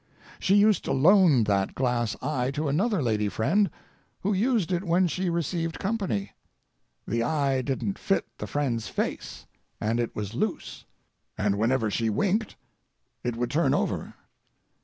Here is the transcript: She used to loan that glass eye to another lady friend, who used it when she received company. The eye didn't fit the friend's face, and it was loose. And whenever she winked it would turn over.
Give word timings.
She 0.39 0.55
used 0.55 0.83
to 0.85 0.93
loan 0.93 1.43
that 1.43 1.75
glass 1.75 2.15
eye 2.23 2.49
to 2.55 2.67
another 2.67 3.03
lady 3.03 3.29
friend, 3.29 3.69
who 4.21 4.33
used 4.33 4.71
it 4.71 4.83
when 4.83 5.05
she 5.07 5.29
received 5.29 5.77
company. 5.77 6.31
The 7.05 7.21
eye 7.21 7.61
didn't 7.61 7.99
fit 7.99 8.25
the 8.39 8.47
friend's 8.47 8.87
face, 8.87 9.45
and 9.79 9.99
it 9.99 10.15
was 10.15 10.33
loose. 10.33 10.85
And 11.37 11.55
whenever 11.55 11.91
she 11.91 12.09
winked 12.09 12.55
it 13.23 13.35
would 13.35 13.51
turn 13.51 13.75
over. 13.75 14.15